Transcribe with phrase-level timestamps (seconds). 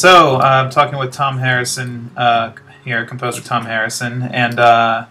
[0.00, 2.54] So, uh, I'm talking with Tom Harrison uh,
[2.86, 5.04] here, composer Tom Harrison, and uh,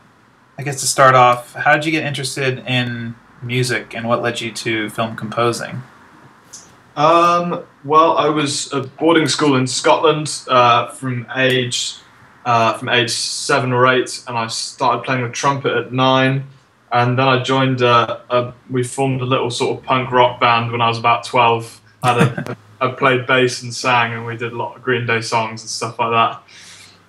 [0.57, 4.41] I guess to start off, how did you get interested in music, and what led
[4.41, 5.83] you to film composing?
[6.95, 11.97] Um, well, I was at boarding school in Scotland uh, from age
[12.43, 16.47] uh, from age seven or eight, and I started playing the trumpet at nine.
[16.91, 17.83] And then I joined.
[17.83, 21.25] Uh, a, we formed a little sort of punk rock band when I was about
[21.25, 21.79] twelve.
[22.01, 25.05] I, had a, I played bass and sang, and we did a lot of Green
[25.05, 26.43] Day songs and stuff like that.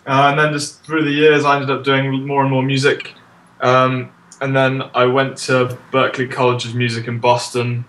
[0.07, 3.15] Uh, and then just through the years, I ended up doing more and more music.
[3.61, 7.85] Um, and then I went to Berklee College of Music in Boston,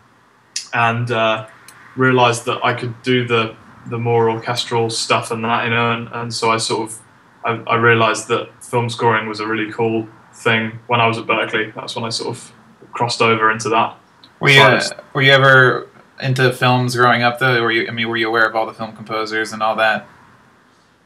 [0.73, 1.48] and uh,
[1.96, 3.56] realized that I could do the
[3.88, 7.00] the more orchestral stuff and that, you know, and, and so I sort of
[7.44, 11.26] I, I realized that film scoring was a really cool thing when I was at
[11.26, 11.73] Berklee.
[11.73, 12.52] That's when I sort of
[12.94, 13.98] crossed over into that.
[14.40, 14.82] Were you uh,
[15.14, 15.90] were you ever
[16.22, 17.61] into films growing up though?
[17.61, 20.08] Were you I mean were you aware of all the film composers and all that?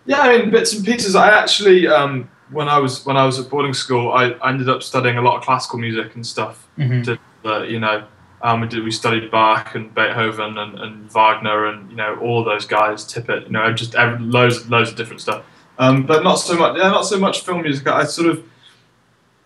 [0.05, 1.15] Yeah, I mean bits and pieces.
[1.15, 4.69] I actually um, when I was when I was at boarding school, I, I ended
[4.69, 6.67] up studying a lot of classical music and stuff.
[6.77, 7.01] Mm-hmm.
[7.03, 8.05] To, uh, you know,
[8.41, 12.43] um, we did we studied Bach and Beethoven and, and Wagner and you know all
[12.43, 15.43] those guys, Tippett, you know, just every, loads loads of different stuff.
[15.77, 16.77] Um, but not so much.
[16.77, 17.87] Yeah, not so much film music.
[17.87, 18.47] I sort of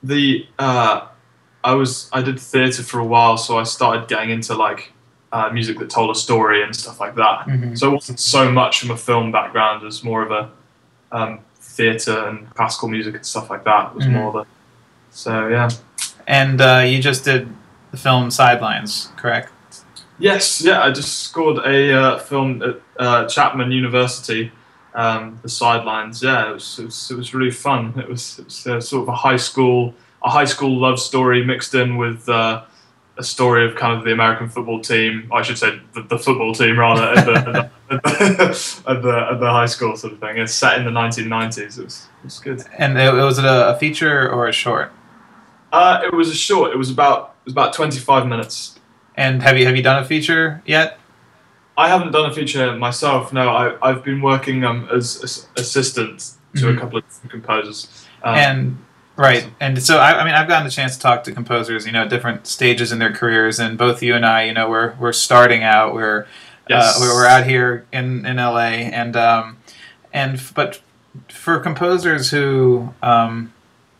[0.04, 1.08] the uh,
[1.64, 4.92] I was I did theatre for a while, so I started getting into like
[5.32, 7.46] uh, music that told a story and stuff like that.
[7.48, 7.76] Mm-hmm.
[7.76, 10.50] So it wasn't so much from a film background as more of a
[11.12, 13.90] um, theatre and classical music and stuff like that.
[13.92, 14.12] It was Mhm.
[14.14, 14.46] more the
[15.12, 15.70] so yeah.
[16.28, 17.48] And uh, you just did
[17.92, 19.52] the film Sidelines, correct?
[20.20, 20.84] Yes, yeah.
[20.84, 24.52] I just scored a uh, film at uh, Chapman University,
[24.94, 26.22] um, The Sidelines.
[26.22, 27.94] Yeah, it was, it was it was really fun.
[27.98, 31.46] It was, it was uh, sort of a high school a high school love story
[31.46, 32.64] mixed in with uh,
[33.20, 35.30] a story of kind of the American football team.
[35.32, 39.40] I should say the, the football team rather at the, at, the, at, the, at,
[39.40, 40.38] the, high school sort of thing.
[40.38, 41.78] It's set in the 1990s.
[41.78, 42.64] It was it was good.
[42.78, 44.94] And it, was it a, a feature or a short?
[45.74, 46.72] Uh, it was a short.
[46.72, 48.80] It was about it was about 25 minutes.
[49.16, 50.98] And have you have you done a feature yet?
[51.78, 53.34] I haven't done a feature myself.
[53.34, 56.78] No, I, I've been working um, as, as assistant to Mhm.
[56.78, 58.06] a couple of composers.
[58.24, 58.78] Um, and
[59.20, 61.92] right and so I, I mean i've gotten the chance to talk to composers you
[61.92, 64.96] know at different stages in their careers and both you and i you know we're
[64.96, 66.26] we're starting out we're
[66.70, 66.98] yes.
[66.98, 69.58] uh, we're, we're out here in in la and um
[70.14, 70.82] and but
[71.28, 73.54] for composers who um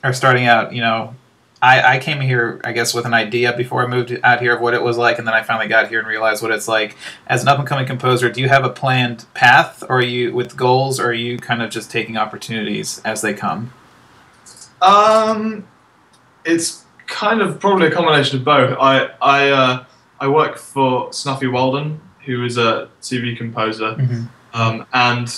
[0.04, 1.14] are starting out you know
[1.62, 4.62] I, I came here, I guess, with an idea before I moved out here of
[4.62, 6.96] what it was like, and then I finally got here and realized what it's like.
[7.28, 10.34] As an up and coming composer, do you have a planned path, or are you
[10.34, 13.74] with goals, or are you kind of just taking opportunities as they come?
[14.82, 15.68] Um,
[16.46, 18.78] it's kind of probably a combination of both.
[18.80, 19.86] I I uh,
[20.20, 23.96] I work for Snuffy Walden, who is a TV composer,
[24.54, 25.34] um, and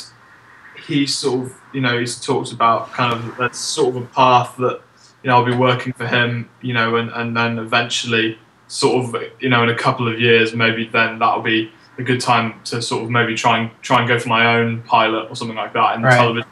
[0.85, 4.56] he sort of you know he's talked about kind of that's sort of a path
[4.57, 4.81] that
[5.24, 8.38] you know I'll be working for him, you know, and and then eventually
[8.68, 12.22] sort of you know in a couple of years maybe then that'll be a good
[12.22, 15.35] time to sort of maybe try and try and go for my own pilot or
[15.35, 16.12] something like that in Right.
[16.12, 16.47] the television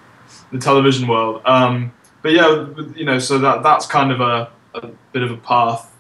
[0.51, 1.41] the television world.
[1.45, 5.38] Um, but yeah, you know, so that that's kind of a, a bit of a
[5.38, 5.94] path,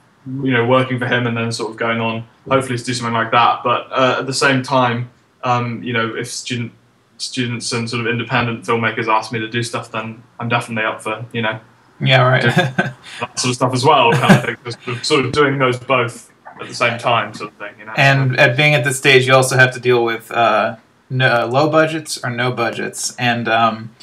[0.43, 3.13] you know, working for him and then sort of going on, hopefully to do something
[3.13, 3.61] like that.
[3.63, 5.09] But uh, at the same time,
[5.43, 6.71] um, you know, if student
[7.17, 11.01] students and sort of independent filmmakers ask me to do stuff, then I'm definitely up
[11.01, 11.59] for you know
[11.99, 12.43] Yeah, right.
[12.43, 12.93] that
[13.35, 14.11] sort of stuff as well.
[14.13, 16.31] Kind of thing, Just sort of- sort of doing those both
[16.61, 17.73] at the same time, sort of thing.
[17.79, 17.93] You know.
[17.95, 20.75] and at being at this stage, you also have to deal with uh,
[21.09, 23.95] no, low budgets or no budgets, and um,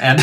[0.00, 0.20] and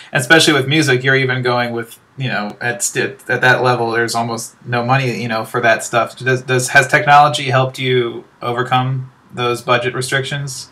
[0.12, 3.90] especially with music, you're even going with you know at at that level.
[3.90, 6.18] There's almost no money, you know, for that stuff.
[6.18, 10.70] Does, does has technology helped you overcome those budget restrictions?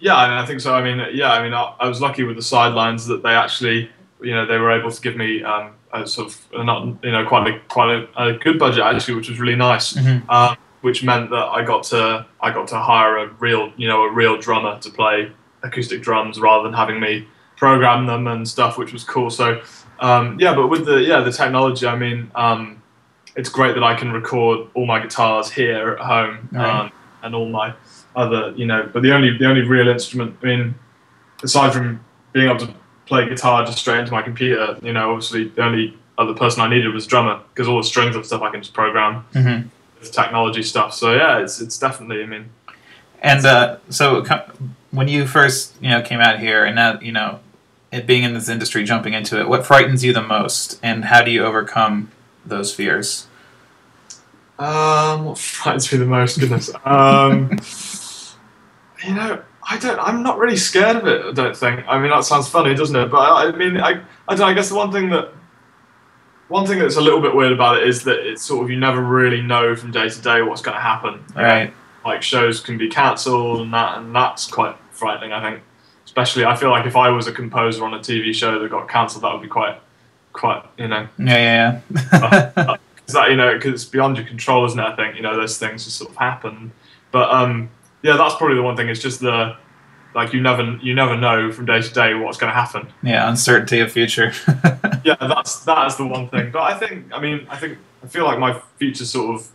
[0.00, 0.74] Yeah, I, mean, I think so.
[0.74, 3.90] I mean, yeah, I mean, I, I was lucky with the sidelines that they actually,
[4.20, 7.26] you know, they were able to give me um, a sort of not, you know,
[7.26, 9.94] quite a quite a, a good budget actually, which was really nice.
[9.94, 10.28] Mhm.
[10.28, 14.02] Um, which meant that I got to I got to hire a real, you know,
[14.02, 15.32] a real drummer to play
[15.62, 17.26] acoustic drums rather than having me
[17.56, 19.30] program them and stuff, which was cool.
[19.30, 19.62] So,
[20.00, 22.82] um, yeah, but with the yeah the technology, I mean, um,
[23.34, 26.80] it's great that I can record all my guitars here at home Right.
[26.80, 26.92] um,
[27.22, 27.72] and all my
[28.14, 28.86] other, you know.
[28.92, 30.74] But the only the only real instrument, I mean,
[31.42, 32.04] aside from
[32.34, 32.74] being able to
[33.06, 36.68] play guitar just straight into my computer, you know, obviously the only other person I
[36.68, 39.68] needed was drummer because all the strings and stuff I can just program Mm-hmm.
[40.04, 40.94] With technology stuff.
[40.94, 42.22] So yeah, it's it's definitely.
[42.22, 42.50] I mean,
[43.20, 44.24] And uh, so
[44.90, 47.40] when you first you know came out here, and now you know
[47.90, 51.22] it being in this industry, jumping into it, what frightens you the most, and how
[51.22, 52.10] do you overcome
[52.44, 53.26] those fears?
[54.58, 56.38] um, what frightens me the most?
[56.38, 56.70] Goodness.
[56.84, 57.50] Um,
[59.06, 59.98] you know, I don't.
[59.98, 61.24] I'm not really scared of it.
[61.24, 61.84] I don't think.
[61.88, 63.10] I mean, that sounds funny, doesn't it?
[63.10, 64.38] But I, I mean, I, I don't.
[64.40, 65.32] Know, I guess the one thing that,
[66.48, 68.78] one thing that's a little bit weird about it is that it's sort of you
[68.78, 71.24] never really know from day to day what's going to happen.
[71.34, 71.72] Right.
[72.04, 75.32] Like shows can be cancelled and that, and that's quite frightening.
[75.32, 75.62] I think,
[76.04, 78.88] especially I feel like if I was a composer on a TV show that got
[78.88, 79.80] cancelled, that would be quite,
[80.32, 81.08] quite you know.
[81.18, 82.76] Yeah, yeah, yeah.
[83.06, 84.82] Is that you know because it's beyond your control, isn't it?
[84.82, 86.72] I think you know those things just sort of happen.
[87.10, 87.70] But um,
[88.02, 88.88] yeah, that's probably the one thing.
[88.88, 89.56] It's just the
[90.14, 92.88] like you never you never know from day to day what's going to happen.
[93.02, 94.32] yeah, uncertainty of future.
[95.04, 96.50] Yeah, that's that is the one thing.
[96.50, 99.48] But I think I mean I think I feel like my future sort of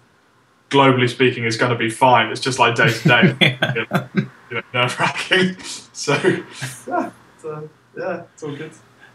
[0.70, 2.28] globally speaking is going to be fine.
[2.32, 4.08] It's just like day to day, Yeah.
[4.14, 5.58] you know, nerve wracking.
[5.94, 6.14] So
[6.88, 7.12] yeah,
[7.42, 7.62] so, uh,
[7.98, 8.72] yeah, it's all good.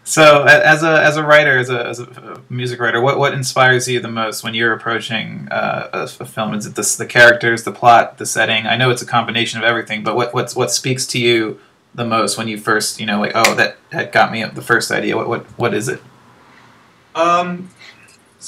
[0.06, 3.88] So, as a as a writer, as a, as a music writer, what, what inspires
[3.88, 6.52] you the most when you're approaching uh, a, a film?
[6.52, 8.66] Is it the, characters, the plot, the setting?
[8.66, 11.58] I know it's a combination of everything, but what what's, what speaks to you
[11.94, 14.90] the most when you first, you know, like, oh, that, that got me the first
[14.90, 15.16] idea.
[15.16, 16.02] What what what is it?
[17.14, 17.70] Um,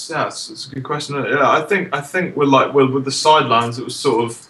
[0.09, 1.15] yeah, it's, it's a good question.
[1.17, 4.47] Yeah, I think I think with like with, with the sidelines, it was sort of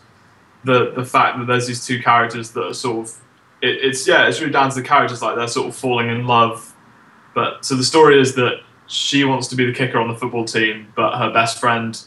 [0.65, 3.15] the the fact that there's these two characters that are sort of
[3.63, 6.27] it, it's yeah, it's really down to the characters like they're sort of falling in
[6.27, 6.73] love.
[7.37, 10.47] But so the story is that she wants to be the kicker on the football
[10.47, 12.01] team, but her best friend,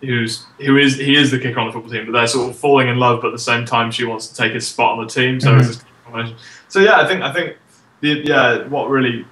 [0.00, 2.58] who's who is he is the kicker on the football team, but they're sort of
[2.58, 5.06] falling in love, but at the same time she wants to take his spot on
[5.06, 5.40] the team.
[5.40, 5.76] So it's
[6.08, 6.30] mm-hmm.
[6.30, 6.40] this.
[6.66, 7.56] So yeah, I think I think
[8.00, 9.24] the yeah what really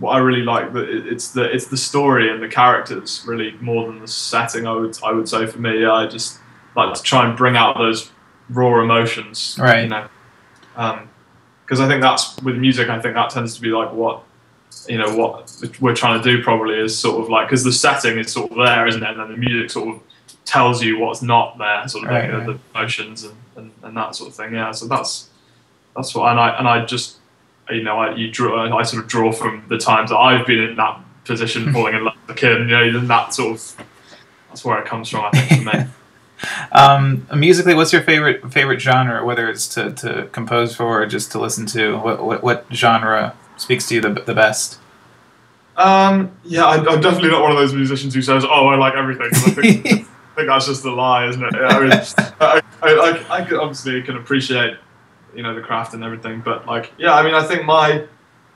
[0.00, 3.86] what I really like that it's the it's the story and the characters really more
[3.86, 4.66] than the setting.
[4.66, 6.38] I would I would say for me, yeah, I just
[6.74, 8.10] like to try and bring out those
[8.48, 9.82] raw emotions, Right.
[9.82, 10.08] You know,
[10.76, 11.10] um,
[11.66, 12.88] because I think that's with music.
[12.88, 14.22] I think that tends to be like what
[14.88, 15.50] you know what
[15.80, 18.56] we're trying to do probably is sort of like because the setting is sort of
[18.56, 19.10] there, isn't it?
[19.10, 20.02] And then the music sort of
[20.44, 22.46] tells you what's not there, sort of Right, you know, right.
[22.46, 24.54] the emotions and, and, and that sort of thing.
[24.54, 25.30] Yeah, so that's
[25.94, 27.18] that's what and I and I just
[27.70, 30.60] you know I you draw I sort of draw from the times that I've been
[30.60, 33.86] in that position, falling in love with a kid, you know then that sort of
[34.48, 35.24] that's where it comes from.
[35.24, 35.84] I think for me.
[36.70, 39.24] Um, musically, what's your favorite favorite genre?
[39.24, 43.34] Whether it's to, to compose for or just to listen to, what what, what genre
[43.56, 44.78] speaks to you the, the best?
[45.76, 48.94] Um, yeah, I, I'm definitely not one of those musicians who says, "Oh, I like
[48.94, 49.90] everything." I think, I
[50.34, 51.52] think that's just a lie, isn't it?
[51.54, 51.92] Yeah, I mean,
[52.40, 54.76] I, I, I, I could obviously can appreciate,
[55.34, 58.06] you know, the craft and everything, but like, yeah, I mean, I think my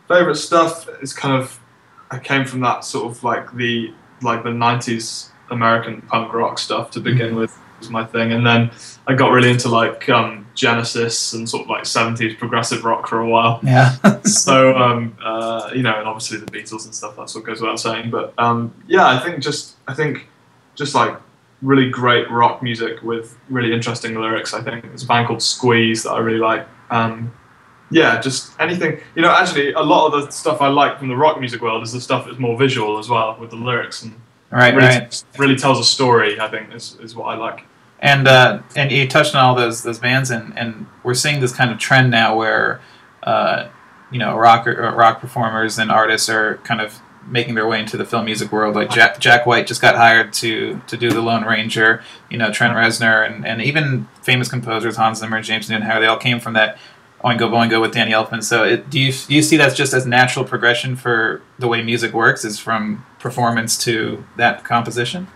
[0.08, 1.60] favorite stuff is kind of,
[2.10, 3.92] I came from that sort of like the
[4.22, 8.70] like the '90s American punk rock stuff to begin with was my thing, and then
[9.06, 13.20] I got really into like um, Genesis and sort of like '70s progressive rock for
[13.20, 13.96] a while Yeah.
[14.22, 17.16] so um, uh, you know, and obviously the Beatles and stuff.
[17.16, 18.10] That's what goes without saying.
[18.10, 20.28] But um, yeah, I think just I think
[20.74, 21.16] just like
[21.62, 24.54] really great rock music with really interesting lyrics.
[24.54, 26.66] I think there's a band called Squeeze that I really like.
[26.90, 27.32] Um,
[27.90, 29.00] yeah, just anything.
[29.14, 31.82] You know, actually, a lot of the stuff I like from the rock music world
[31.82, 34.14] is the stuff that's more visual as well, with the lyrics and
[34.50, 35.24] right, really, right.
[35.38, 36.38] really tells a story.
[36.40, 37.64] I think is, is what I like.
[38.00, 41.52] And uh, and you touched on all those those bands, and, and we're seeing this
[41.52, 42.80] kind of trend now where,
[43.22, 43.68] uh,
[44.10, 47.96] you know, rock uh, rock performers and artists are kind of making their way into
[47.96, 48.74] the film music world.
[48.74, 52.02] Like Jack, Jack White just got hired to to do the Lone Ranger.
[52.30, 56.16] You know, Trent Reznor and, and even famous composers Hans Zimmer, James Newton they all
[56.16, 56.78] came from that
[57.22, 58.42] Oingo Boingo with Danny Elfman.
[58.42, 61.82] So it, do you do you see that's just as natural progression for the way
[61.82, 65.28] music works is from performance to that composition?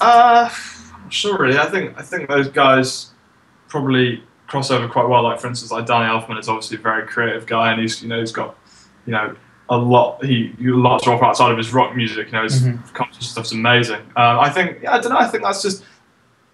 [0.00, 0.48] Uh,
[1.10, 1.58] sure really.
[1.58, 3.10] I think I think those guys
[3.68, 5.22] probably cross over quite well.
[5.22, 8.08] Like for instance, like Danny Elfman is obviously a very creative guy, and he's you
[8.08, 8.56] know he's got
[9.06, 9.34] you know
[9.68, 12.26] a lot he a lot to offer outside of his rock music.
[12.28, 12.92] You know his Mhm.
[12.94, 14.00] composition stuff's amazing.
[14.16, 15.18] Um, I think yeah, I don't know.
[15.18, 15.84] I think that's just.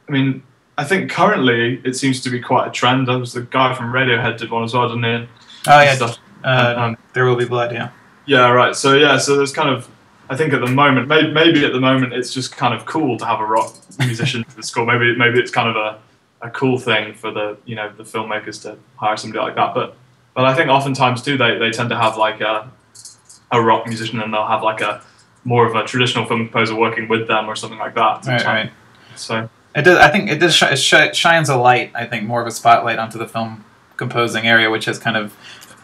[0.08, 0.42] I mean,
[0.78, 3.06] I think currently it seems to be quite a trend.
[3.08, 5.28] There was the guy from Radiohead did one as well, didn't he?
[5.68, 6.18] Oh yeah, stuff.
[6.44, 7.72] uh, Um, there will be blood.
[7.72, 7.90] Yeah.
[8.26, 8.74] yeah, right.
[8.74, 9.88] So yeah, so there's kind of,
[10.32, 13.18] I think at the moment, maybe, maybe at the moment, it's just kind of cool
[13.18, 14.86] to have a rock musician for the score.
[14.86, 15.98] Maybe maybe it's kind of a,
[16.40, 19.74] a cool thing for the you know the filmmakers to hire somebody like that.
[19.74, 19.94] But
[20.32, 22.70] but I think oftentimes too they, they tend to have like a
[23.50, 25.02] a rock musician and they'll have like a
[25.44, 28.24] more of a traditional film composer working with them or something like that.
[28.26, 28.70] Right, right.
[29.16, 29.98] So It does.
[29.98, 30.54] I think it does.
[30.56, 31.92] Sh- it sh- shines a light.
[31.94, 33.66] I think more of a spotlight onto the film
[33.98, 35.36] composing area, which has kind of,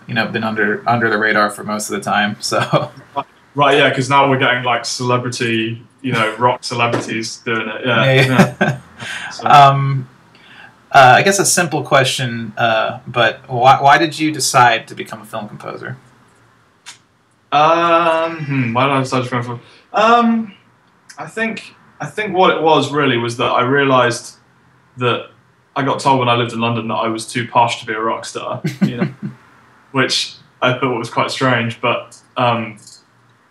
[0.06, 2.40] you know, been under under the radar for most of the time.
[2.40, 2.90] So
[3.54, 7.86] right, yeah, because now we're getting like celebrity, you know, rock celebrities doing it.
[7.86, 8.04] Yeah.
[8.04, 8.56] yeah, yeah.
[8.60, 8.80] yeah.
[9.30, 10.08] So- um,
[10.90, 15.20] uh, I guess a simple question, uh, but why why did you decide to become
[15.20, 15.98] a film composer?
[17.52, 19.60] Um, hmm, why did I decide to become a for?
[19.92, 20.54] Um,
[21.18, 24.36] I think I think what it was really was that I realised
[24.96, 25.30] that
[25.76, 27.92] I got told when I lived in London that I was too posh to be
[27.92, 29.14] a rock star, you know,
[29.92, 31.80] which I thought was quite strange.
[31.80, 32.78] But um,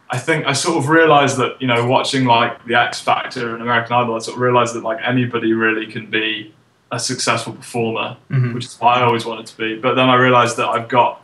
[0.10, 3.62] I think I sort of realized that you know watching like the X Factor and
[3.62, 6.54] American Idol, I sort of realized that like anybody really can be
[6.92, 8.54] a successful performer, Mhm.
[8.54, 9.78] which is what I always wanted to be.
[9.78, 11.22] But then I realized that I've got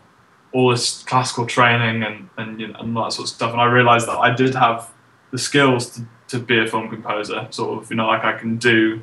[0.52, 3.66] all this classical training and and, you know, and that sort of stuff, and I
[3.66, 4.90] realized that I did have
[5.32, 7.48] the skills to, to be a film composer.
[7.52, 9.02] Sort of, you know, like I can do.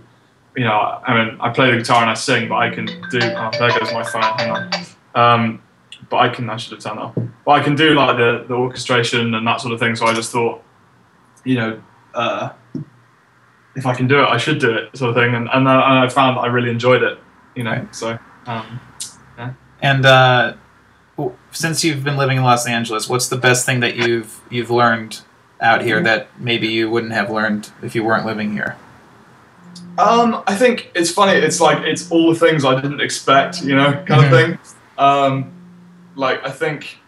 [0.56, 3.20] You know, I mean, I play the guitar and I sing, but I can do.
[3.22, 4.22] Oh, there goes my phone.
[4.22, 4.70] Hang on.
[5.14, 5.62] Um,
[6.08, 6.48] but I can.
[6.50, 7.28] I should have turned that.
[7.44, 9.96] But I can do like the, the orchestration and that sort of thing.
[9.96, 10.62] So I just thought,
[11.44, 11.82] you know,
[12.14, 12.50] uh,
[13.76, 15.34] if I can do it, I should do it, sort of thing.
[15.34, 17.18] And and, uh, and I found that I really enjoyed it.
[17.54, 17.94] You know, Right.
[17.94, 18.80] so um,
[19.82, 20.54] And uh,
[21.52, 25.20] since you've been living in Los Angeles, what's the best thing that you've you've learned
[25.60, 28.76] out here that maybe you wouldn't have learned if you weren't living here?
[29.98, 31.38] Um, I think it's funny.
[31.38, 34.24] It's like it's all the things I didn't expect, you know, kind Mhm.
[34.24, 34.58] of thing.
[34.98, 35.52] Um,
[36.16, 36.98] like I think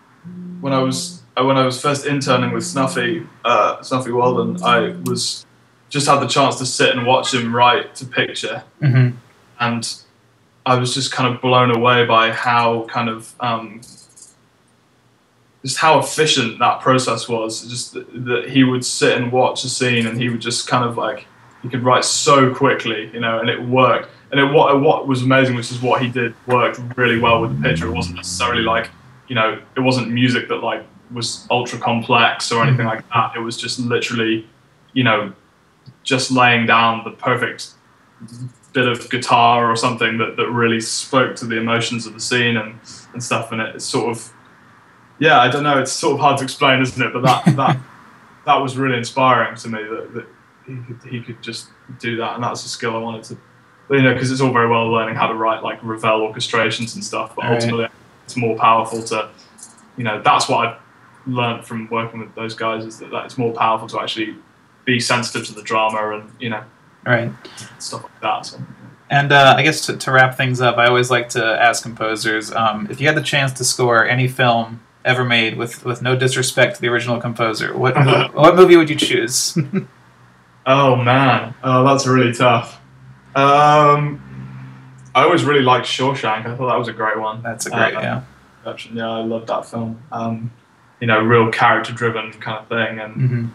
[0.61, 4.95] when I was uh, when I was first interning with Snuffy, uh, Snuffy Walden, I
[5.05, 5.45] was
[5.89, 9.17] just had the chance to sit and watch him write to picture, Mm-hmm.
[9.61, 9.95] and
[10.65, 13.81] I was just kind of blown away by how kind of um,
[15.65, 17.69] just how efficient that process was.
[17.69, 20.85] Just that, that he would sit and watch a scene, and he would just kind
[20.85, 21.27] of like
[21.63, 24.09] he could write so quickly, you know, and it worked.
[24.33, 27.57] And it, what what was amazing, which is what he did, worked really well with
[27.57, 27.87] the picture.
[27.87, 28.91] It wasn't necessarily like
[29.29, 32.69] you know, it wasn't music that like was ultra complex or hmm.
[32.69, 33.33] anything like that.
[33.37, 34.47] It was just literally,
[34.93, 35.33] you know,
[36.03, 37.71] just laying down the perfect
[38.73, 42.57] bit of guitar or something that, that really spoke to the emotions of the scene
[42.57, 42.79] and,
[43.13, 43.53] and stuff.
[43.53, 44.33] And it, it's sort of,
[45.19, 45.79] yeah, I don't know.
[45.79, 47.13] It's sort of hard to explain, isn't it?
[47.13, 47.79] But that that
[48.45, 50.27] that was really inspiring to me that, that
[50.67, 53.39] he could he could just do that, and that's a skill I wanted to,
[53.97, 57.05] you know, because it's all very well learning how to write like Ravel orchestrations and
[57.05, 57.55] stuff, but Right.
[57.55, 57.87] ultimately
[58.25, 59.31] it's more powerful to,
[59.97, 60.77] you know, that's what I've
[61.27, 64.37] learned from working with those guys is that, that it's more powerful to actually
[64.85, 66.65] be sensitive to the drama and you know
[67.07, 67.33] Right.
[67.79, 68.47] stuff like that.
[68.47, 68.61] So.
[69.11, 72.51] And uh, I guess to, to wrap things up, I always like to ask composers
[72.53, 76.17] um, if you had the chance to score any film ever made with, with no
[76.17, 77.95] disrespect to the original composer, what
[78.35, 79.57] what movie would you choose?
[80.65, 82.81] Oh man, oh that's really tough.
[83.35, 84.21] Um,
[85.15, 86.47] I always really liked Shawshank.
[86.47, 87.43] I thought that was a great one.
[87.43, 88.23] That's a great Uh, yeah.
[88.93, 90.01] Yeah, I love that film.
[90.13, 90.53] Um,
[91.01, 93.47] you know, real character-driven kind of thing, and hmm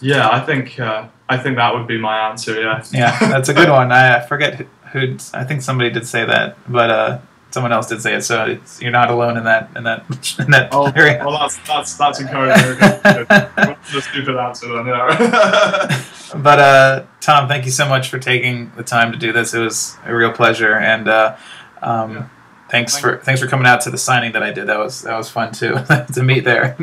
[0.00, 2.60] yeah, I think uh, I think that would be my answer.
[2.60, 2.84] Yeah.
[2.92, 3.92] Yeah, that's a good one.
[3.92, 7.18] I, forget who, who I think somebody did say that, but uh,
[7.56, 8.22] someone else did say it.
[8.22, 10.04] So it's, you're not alone in that in that
[10.38, 11.24] in that Oh, area.
[11.24, 12.76] well, that's that's that's encouraging.
[13.92, 14.86] The stupid answer then?
[14.86, 16.02] Yeah.
[16.36, 19.54] But uh, Tom, thank you so much for taking the time to do this.
[19.54, 21.36] It was a real pleasure, and uh,
[21.82, 22.28] um, Yeah.
[22.68, 24.66] thanks Thank for thanks for coming out to the signing that I did.
[24.66, 25.76] That was that was fun too
[26.14, 26.76] to meet there.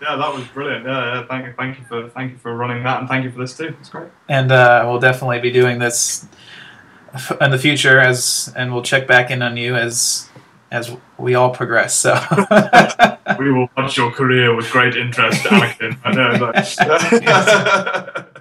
[0.00, 0.86] yeah, that was brilliant.
[0.86, 1.26] Yeah, yeah.
[1.26, 3.56] Thank you, thank you for thank you for running that, and thank you for this
[3.56, 3.74] too.
[3.80, 4.08] It's great.
[4.28, 6.26] and uh, we'll definitely be doing this
[7.40, 10.28] in the future as and we'll check back in on you as
[10.70, 11.94] as we all progress.
[11.94, 12.14] So
[13.38, 15.96] we will watch your career with great interest, Anakin.
[16.04, 16.38] I know.
[16.38, 18.26] But,